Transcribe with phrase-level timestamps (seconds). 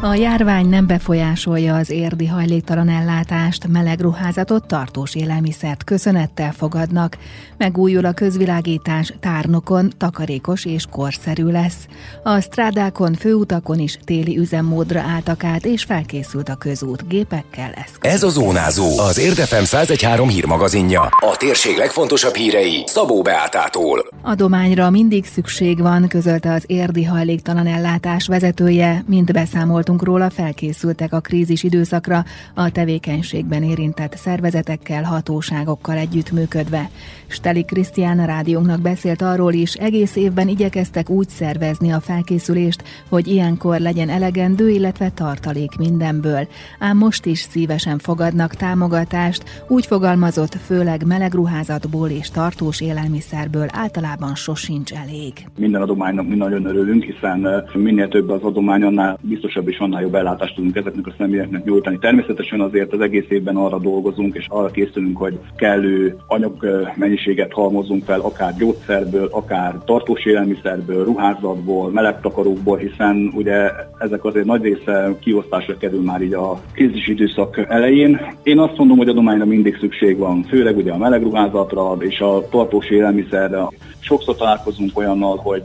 [0.00, 7.16] A járvány nem befolyásolja az érdi hajléktalan ellátást, meleg ruházatot, tartós élelmiszert köszönettel fogadnak.
[7.56, 11.86] Megújul a közvilágítás tárnokon, takarékos és korszerű lesz.
[12.22, 18.12] A strádákon, főutakon is téli üzemmódra álltak át, és felkészült a közút gépekkel eszköz.
[18.12, 21.00] Ez a Zónázó, az Érdefem 1013 hírmagazinja.
[21.00, 24.06] A térség legfontosabb hírei Szabó Beátától.
[24.22, 31.20] Adományra mindig szükség van, közölte az érdi hajléktalan ellátás vezetője, mint beszámoltunk róla, felkészültek a
[31.20, 32.24] krízis időszakra
[32.54, 36.90] a tevékenységben érintett szervezetekkel, hatóságokkal együttműködve.
[37.26, 43.26] Steli Krisztián a rádiónknak beszélt arról is, egész évben igyekeztek úgy szervezni a felkészülést, hogy
[43.26, 46.48] ilyenkor legyen elegendő, illetve tartalék mindenből.
[46.78, 54.34] Ám most is szívesen fogadnak támogatást, úgy fogalmazott, főleg meleg ruházatból és tartós élelmiszerből általában
[54.34, 55.32] sosincs elég.
[55.58, 60.14] Minden adománynak mi nagyon örülünk, hiszen minél több az adomány, annál biztosabb is annál jobb
[60.14, 61.98] ellátást tudunk ezeknek a személyeknek nyújtani.
[61.98, 68.20] Természetesen azért az egész évben arra dolgozunk, és arra készülünk, hogy kellő anyagmennyiséget halmozunk fel,
[68.20, 76.02] akár gyógyszerből, akár tartós élelmiszerből, ruházatból, melegtakarókból, hiszen ugye ezek azért nagy része kiosztásra kerül
[76.02, 78.20] már így a krízis időszak elején.
[78.42, 82.90] Én azt mondom, hogy adományra mindig szükség van, főleg ugye a melegruházatra és a tartós
[82.90, 83.58] élelmiszerre.
[83.98, 85.62] Sokszor találkozunk olyannal, hogy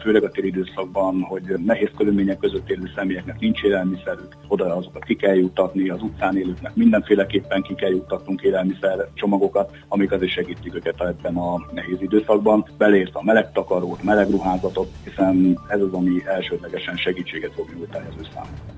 [0.00, 5.16] főleg a téli időszakban, hogy nehéz körülmények között élő személyeknek nincs élelmiszerük, oda azokat ki
[5.16, 11.00] kell juttatni, az utcán élőknek mindenféleképpen ki kell juttatnunk élelmiszer csomagokat, amik azért segítik őket
[11.00, 16.96] ebben a nehéz időszakban, beleértve a meleg takarót, meleg ruházatot, hiszen ez az, ami elsődlegesen
[16.96, 18.72] segítséget fog nyújtani az ő számukra.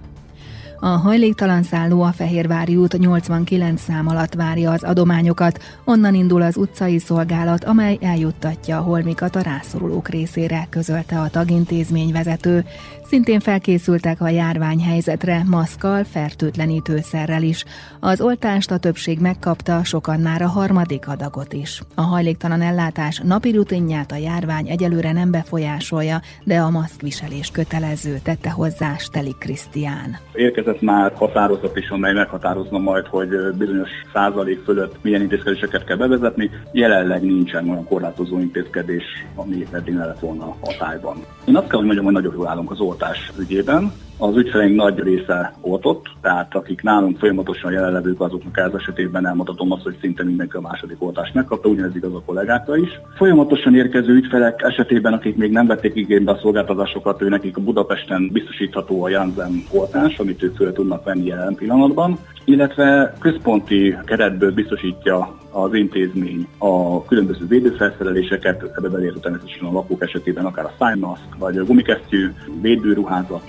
[0.80, 6.56] A hajléktalan szálló a Fehérvári út 89 szám alatt várja az adományokat, onnan indul az
[6.56, 12.64] utcai szolgálat, amely eljuttatja a holmikat a rászorulók részére, közölte a tagintézmény vezető.
[13.04, 17.64] Szintén felkészültek a járványhelyzetre, maszkal, fertőtlenítőszerrel is.
[18.00, 21.82] Az oltást a többség megkapta, sokan már a harmadik adagot is.
[21.94, 28.50] A hajléktalan ellátás napi rutinját a járvány egyelőre nem befolyásolja, de a maszkviselés kötelező, tette
[28.50, 30.18] hozzá Steli Krisztián.
[30.56, 33.28] Érkezett már határozat is, amely meghatározna majd, hogy
[33.58, 36.50] bizonyos százalék fölött milyen intézkedéseket kell bevezetni.
[36.72, 41.16] Jelenleg nincsen olyan korlátozó intézkedés, ami eddig ne lett volna hatályban.
[41.44, 43.92] Én azt kell, hogy mondjam, hogy nagyon jól állunk az oltás ügyében.
[44.18, 49.82] Az ügyfeleink nagy része oltott, tehát akik nálunk folyamatosan jelenlevők, azoknak ez esetében elmondhatom azt,
[49.82, 53.00] hogy szinte mindenki a második oltást megkapta, ugyanez igaz a kollégákra is.
[53.16, 58.30] Folyamatosan érkező ügyfelek esetében, akik még nem vették igénybe a szolgáltatásokat, ő nekik a Budapesten
[58.32, 65.38] biztosítható a Janssen oltás, amit ők föl tudnak venni jelen pillanatban, illetve központi keretből biztosítja
[65.50, 71.64] az intézmény a különböző védőfelszereléseket, ebbe természetesen a lakók esetében akár a szájmaszk, vagy a
[71.64, 73.42] gumikesztyű, védőruházat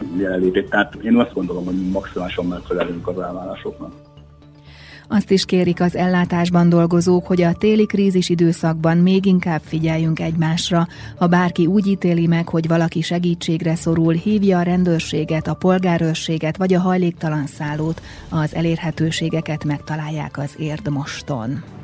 [0.58, 0.70] jelenlétét.
[0.70, 3.92] Tehát én azt gondolom, hogy maximálisan megfelelünk az elvárásoknak.
[5.10, 10.88] Azt is kérik az ellátásban dolgozók, hogy a téli krízis időszakban még inkább figyeljünk egymásra.
[11.18, 16.74] Ha bárki úgy ítéli meg, hogy valaki segítségre szorul, hívja a rendőrséget, a polgárőrséget vagy
[16.74, 18.02] a hajléktalan szállót.
[18.30, 21.77] Az elérhetőségeket megtalálják az érdmoston.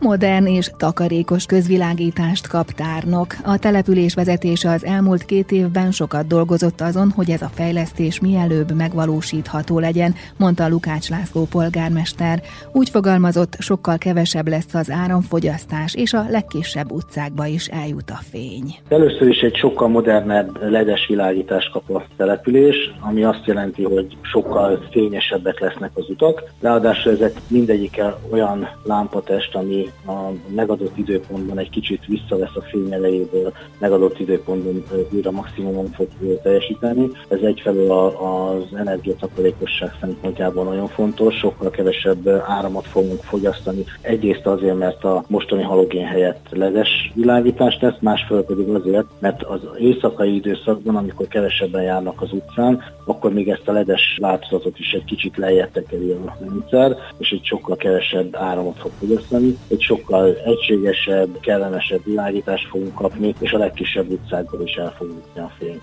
[0.00, 3.26] Modern és takarékos közvilágítást kap tárnok.
[3.44, 8.72] A település vezetése az elmúlt két évben sokat dolgozott azon, hogy ez a fejlesztés mielőbb
[8.72, 12.42] megvalósítható legyen, mondta Lukács László polgármester.
[12.72, 18.76] Úgy fogalmazott, sokkal kevesebb lesz az áramfogyasztás, és a legkisebb utcákba is eljut a fény.
[18.88, 24.86] Először is egy sokkal modernebb ledes világítást kap a település, ami azt jelenti, hogy sokkal
[24.90, 26.42] fényesebbek lesznek az utak.
[26.60, 33.52] Ráadásul ezek mindegyike olyan lámpatest, ami a megadott időpontban egy kicsit visszavesz a fény elejéből,
[33.78, 36.08] megadott időpontban újra maximumon fog
[36.42, 37.08] teljesíteni.
[37.28, 43.84] Ez egyfelől az energiatakarékosság szempontjából nagyon fontos, sokkal kevesebb áramot fogunk fogyasztani.
[44.00, 49.60] Egyrészt azért, mert a mostani halogén helyett ledes világítást tesz, másfelől pedig azért, mert az
[49.78, 55.04] éjszakai időszakban, amikor kevesebben járnak az utcán, akkor még ezt a ledes változatot is egy
[55.04, 61.40] kicsit lejjebb tekeri a rendszer, és egy sokkal kevesebb áramot fog fogyasztani egy sokkal egységesebb,
[61.40, 65.80] kellemesebb világítást fogunk kapni, és a legkisebb utcákból is el fogunk jutni a fény.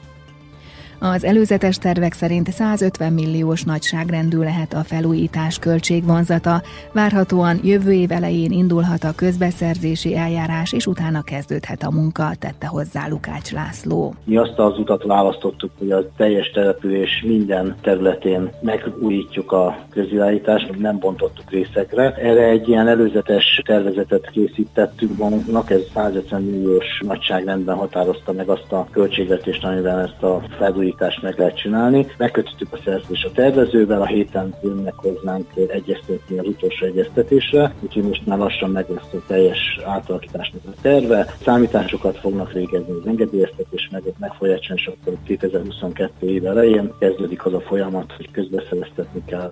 [1.06, 6.62] Az előzetes tervek szerint 150 milliós nagyságrendű lehet a felújítás költségvonzata.
[6.94, 13.08] Várhatóan jövő év elején indulhat a közbeszerzési eljárás, és utána kezdődhet a munka, tette hozzá
[13.08, 14.14] Lukács László.
[14.24, 21.00] Mi azt az utat választottuk, hogy a teljes település minden területén megújítjuk a közirányítást, nem
[21.00, 22.14] bontottuk részekre.
[22.16, 28.88] Erre egy ilyen előzetes tervezetet készítettünk magunknak, ez 150 milliós nagyságrendben határozta meg azt a
[28.92, 30.92] költségvetést, amivel ezt a felújítást
[31.22, 32.08] meg lehet csinálni.
[32.18, 38.26] Megkötöttük a szerződést a tervezővel, a héten jönnek hozzánk egyeztetni az utolsó egyeztetésre, úgyhogy most
[38.26, 41.26] már lassan meg lesz a teljes átalakításnak a terve.
[41.44, 47.54] Számításokat fognak végezni az engedélyeztetés, meg, meg fogják és akkor 2022 év elején kezdődik az
[47.54, 49.52] a folyamat, hogy közbeszereztetni kell.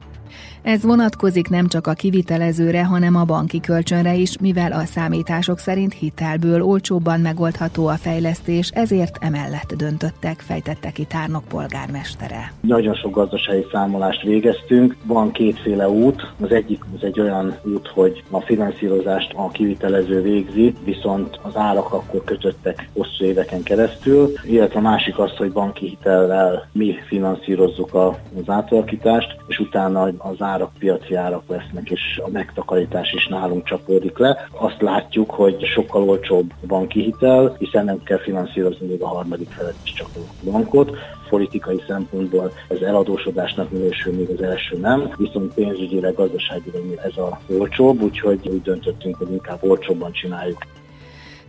[0.61, 5.93] Ez vonatkozik nem csak a kivitelezőre, hanem a banki kölcsönre is, mivel a számítások szerint
[5.93, 12.53] hitelből olcsóbban megoldható a fejlesztés, ezért emellett döntöttek, fejtette ki Tárnok polgármestere.
[12.61, 18.23] Nagyon sok gazdasági számolást végeztünk, van kétféle út, az egyik az egy olyan út, hogy
[18.29, 24.81] a finanszírozást a kivitelező végzi, viszont az árak akkor kötöttek hosszú éveken keresztül, illetve a
[24.81, 31.43] másik az, hogy banki hitellel mi finanszírozzuk az átalakítást, és utána az árak piaci árak
[31.47, 34.47] lesznek, és a megtakarítás is nálunk csapódik le.
[34.51, 39.75] Azt látjuk, hogy sokkal olcsóbb banki hitel, hiszen nem kell finanszírozni még a harmadik felet
[39.83, 40.97] is csak a bankot
[41.29, 48.01] politikai szempontból ez eladósodásnak minősül, még az első nem, viszont pénzügyileg, gazdaságilag ez a olcsóbb,
[48.01, 50.65] úgyhogy úgy döntöttünk, hogy inkább olcsóbban csináljuk.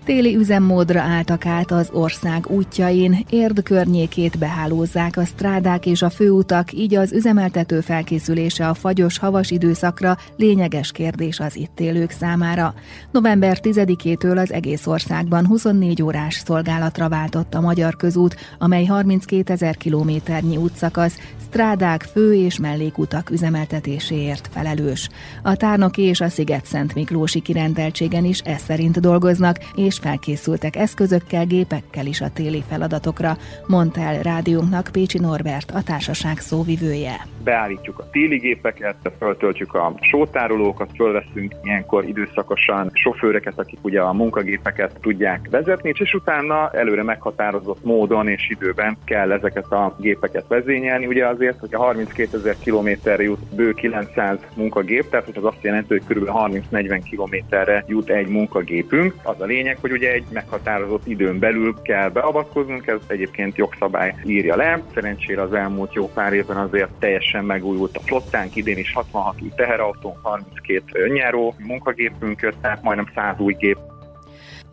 [0.04, 6.72] Téli üzemmódra álltak át az ország útjain, érd környékét behálózzák a strádák és a főutak,
[6.72, 12.74] így az üzemeltető felkészülése a fagyos havas időszakra lényeges kérdés az itt élők számára.
[13.10, 19.76] November 10-től az egész országban 24 órás szolgálatra váltott a Magyar Közút, amely 32 ezer
[19.76, 21.18] kilométernyi útszakasz,
[21.52, 25.08] strádák, fő- és mellékutak üzemeltetéséért felelős.
[25.42, 31.46] A tárnoki és a Sziget-Szent Miklósi kirendeltségen is ez szerint dolgoznak, és és felkészültek eszközökkel,
[31.46, 37.26] gépekkel is a téli feladatokra, mondta el rádiónknak Pécsi Norbert, a társaság szóvivője.
[37.44, 44.98] Beállítjuk a téli gépeket, föltöltjük a sótárolókat, fölveszünk ilyenkor időszakosan sofőreket, akik ugye a munkagépeket
[45.00, 51.06] tudják vezetni, és utána előre meghatározott módon és időben kell ezeket a gépeket vezényelni.
[51.06, 55.88] Ugye azért, hogy a 32 ezer kilométerre jut bő 900 munkagép, tehát az azt jelenti,
[55.88, 56.28] hogy kb.
[56.72, 59.14] 30-40 kilométerre jut egy munkagépünk.
[59.22, 64.56] Az a lényeg, hogy ugye egy meghatározott időn belül kell beavatkoznunk, ez egyébként jogszabály írja
[64.56, 64.82] le.
[64.94, 66.90] Szerencsére az elmúlt jó pár évben azért
[67.32, 73.38] teljesen megújult a flottánk, idén is 66 új teherautónk, 32 önjáró munkagépünk, tehát majdnem 100
[73.38, 73.78] új gép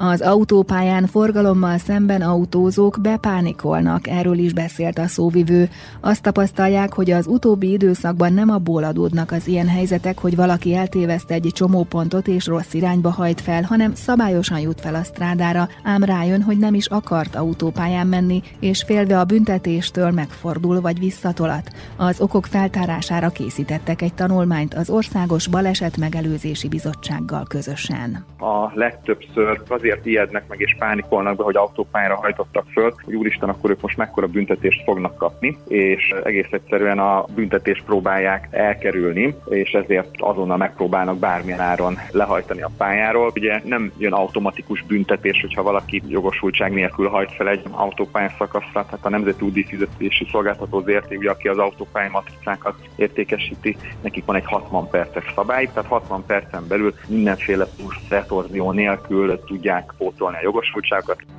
[0.01, 5.69] az autópályán forgalommal szemben autózók bepánikolnak, erről is beszélt a szóvivő.
[6.01, 11.31] Azt tapasztalják, hogy az utóbbi időszakban nem abból adódnak az ilyen helyzetek, hogy valaki eltéveszt
[11.31, 16.41] egy csomópontot és rossz irányba hajt fel, hanem szabályosan jut fel a strádára, ám rájön,
[16.41, 21.71] hogy nem is akart autópályán menni, és félve a büntetéstől megfordul vagy visszatolat.
[21.97, 28.25] Az okok feltárására készítettek egy tanulmányt az Országos Baleset Megelőzési Bizottsággal közösen.
[28.37, 33.49] A legtöbbször azért azért ijednek meg és pánikolnak be, hogy autópályára hajtottak föl, hogy úristen,
[33.49, 39.71] akkor ők most mekkora büntetést fognak kapni, és egész egyszerűen a büntetést próbálják elkerülni, és
[39.71, 43.31] ezért azonnal megpróbálnak bármilyen áron lehajtani a pályáról.
[43.35, 49.05] Ugye nem jön automatikus büntetés, hogyha valaki jogosultság nélkül hajt fel egy autópályán szakaszra, tehát
[49.05, 54.45] a Nemzeti Úti Fizetési Szolgáltató ZRT, ugye, aki az autópályai matricákat értékesíti, nekik van egy
[54.45, 60.41] 60 perces szabály, tehát 60 percen belül mindenféle plusz retorzió nélkül tudják tudják pótolni a
[60.41, 61.38] jogosultságokat.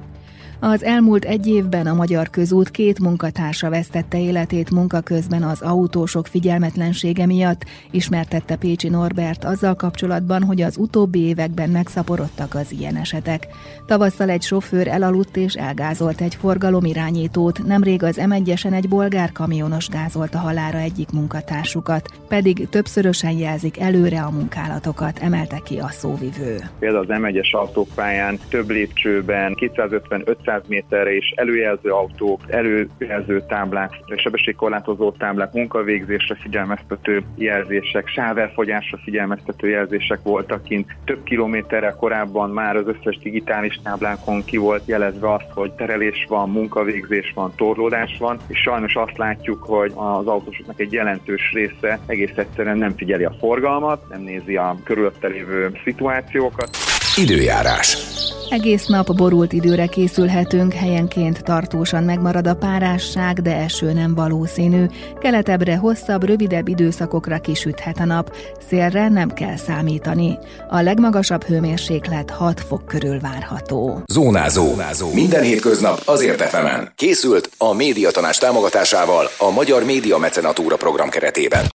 [0.62, 6.26] Az elmúlt egy évben a Magyar Közút két munkatársa vesztette életét munka közben az autósok
[6.26, 13.46] figyelmetlensége miatt, ismertette Pécsi Norbert azzal kapcsolatban, hogy az utóbbi években megszaporodtak az ilyen esetek.
[13.86, 18.32] Tavasszal egy sofőr elaludt és elgázolt egy forgalomirányítót, nemrég az m
[18.72, 25.78] egy bolgár kamionos gázolta halára egyik munkatársukat, pedig többszörösen jelzik előre a munkálatokat, emelte ki
[25.78, 26.56] a szóvivő.
[26.78, 35.10] Például az M1-es autópályán több lépcsőben 250 500 méterre is előjelző autók, előjelző táblák, sebességkorlátozó
[35.10, 40.96] táblák, munkavégzésre figyelmeztető jelzések, sávelfogyásra figyelmeztető jelzések voltak kint.
[41.04, 46.50] Több kilométerre korábban már az összes digitális táblákon ki volt jelezve azt, hogy terelés van,
[46.50, 52.36] munkavégzés van, torlódás van, és sajnos azt látjuk, hogy az autósoknak egy jelentős része egész
[52.36, 56.70] egyszerűen nem figyeli a forgalmat, nem nézi a körülötte lévő szituációkat.
[57.16, 58.19] Időjárás.
[58.50, 64.84] Egész nap borult időre készülhetünk, helyenként tartósan megmarad a párásság, de eső nem valószínű.
[65.20, 68.36] Keletebbre hosszabb, rövidebb időszakokra kisüthet a nap,
[68.68, 70.38] szélre nem kell számítani.
[70.68, 74.02] A legmagasabb hőmérséklet 6 fok körül várható.
[74.12, 74.66] Zónázó.
[74.66, 75.12] Zónázó.
[75.12, 76.92] Minden hétköznap azért efemen.
[76.96, 81.64] Készült a médiatanás támogatásával a Magyar Média Mecenatúra program keretében.